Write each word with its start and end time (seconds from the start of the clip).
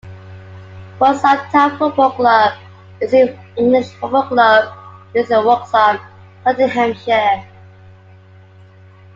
Worksop 0.99 1.51
Town 1.51 1.77
Football 1.77 2.13
Club 2.13 2.57
is 3.01 3.13
an 3.13 3.37
English 3.55 3.85
football 3.99 4.23
club 4.27 4.75
based 5.13 5.29
in 5.29 5.37
Worksop, 5.45 6.01
Nottinghamshire. 6.43 7.45